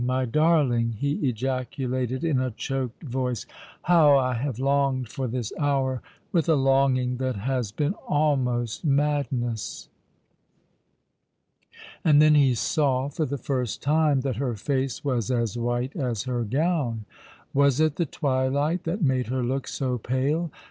my 0.03 0.25
darling!" 0.25 0.93
he 0.99 1.11
ejaculated, 1.29 2.23
in 2.23 2.39
a 2.39 2.49
choked 2.49 3.03
voice," 3.03 3.45
how 3.83 4.17
I 4.17 4.33
have 4.33 4.57
longed 4.57 5.09
for 5.09 5.27
this 5.27 5.53
hour, 5.59 6.01
with 6.31 6.49
a 6.49 6.55
longing 6.55 7.17
that 7.17 7.35
has 7.35 7.71
been 7.71 7.93
almost 8.07 8.83
madness!" 8.83 9.89
And 12.03 12.19
then 12.19 12.33
he 12.33 12.55
saw 12.55 13.09
for 13.09 13.27
the 13.27 13.37
first 13.37 13.83
time 13.83 14.21
that 14.21 14.37
her 14.37 14.55
face 14.55 15.03
was 15.05 15.29
as 15.29 15.55
white 15.55 15.95
as 15.95 16.23
her 16.23 16.43
gown. 16.45 17.05
Was 17.53 17.79
it 17.79 17.97
the 17.97 18.07
tv/ilight 18.07 18.85
that 18.85 19.03
made 19.03 19.27
her 19.27 19.43
look 19.43 19.67
so 19.67 19.99
pale 19.99 20.51